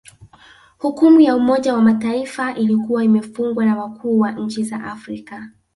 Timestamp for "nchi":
4.31-4.63